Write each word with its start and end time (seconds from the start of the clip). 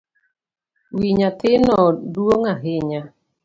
Wi 0.97 1.07
nyathino 1.17 1.77
duong’ 2.13 2.43
ahinya 2.53 3.01